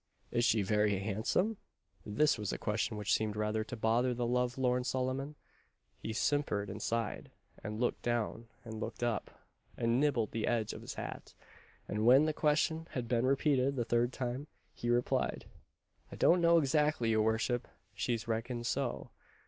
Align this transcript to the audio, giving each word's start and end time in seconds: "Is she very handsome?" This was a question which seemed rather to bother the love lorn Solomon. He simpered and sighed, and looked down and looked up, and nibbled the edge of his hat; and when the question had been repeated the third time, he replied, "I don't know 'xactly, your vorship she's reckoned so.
"Is 0.31 0.43
she 0.43 0.63
very 0.63 0.97
handsome?" 0.97 1.57
This 2.03 2.35
was 2.39 2.51
a 2.51 2.57
question 2.57 2.97
which 2.97 3.13
seemed 3.13 3.35
rather 3.35 3.63
to 3.63 3.75
bother 3.77 4.15
the 4.15 4.25
love 4.25 4.57
lorn 4.57 4.83
Solomon. 4.83 5.35
He 5.99 6.11
simpered 6.11 6.71
and 6.71 6.81
sighed, 6.81 7.29
and 7.63 7.79
looked 7.79 8.01
down 8.01 8.47
and 8.63 8.79
looked 8.79 9.03
up, 9.03 9.29
and 9.77 9.99
nibbled 9.99 10.31
the 10.31 10.47
edge 10.47 10.73
of 10.73 10.81
his 10.81 10.95
hat; 10.95 11.35
and 11.87 12.03
when 12.03 12.25
the 12.25 12.33
question 12.33 12.87
had 12.93 13.07
been 13.07 13.27
repeated 13.27 13.75
the 13.75 13.85
third 13.85 14.11
time, 14.11 14.47
he 14.73 14.89
replied, 14.89 15.45
"I 16.11 16.15
don't 16.15 16.41
know 16.41 16.59
'xactly, 16.61 17.11
your 17.11 17.21
vorship 17.23 17.65
she's 17.93 18.27
reckoned 18.27 18.65
so. 18.65 19.11